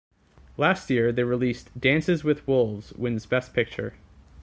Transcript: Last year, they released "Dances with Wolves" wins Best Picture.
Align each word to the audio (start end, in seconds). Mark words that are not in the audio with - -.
Last 0.57 0.89
year, 0.89 1.11
they 1.11 1.23
released 1.23 1.79
"Dances 1.79 2.23
with 2.23 2.47
Wolves" 2.47 2.91
wins 2.93 3.27
Best 3.27 3.53
Picture. 3.53 3.93